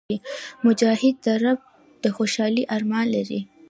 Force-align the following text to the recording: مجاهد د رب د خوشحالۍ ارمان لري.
مجاهد 0.65 1.15
د 1.25 1.27
رب 1.43 1.59
د 2.03 2.05
خوشحالۍ 2.15 2.63
ارمان 2.75 3.05
لري. 3.15 3.39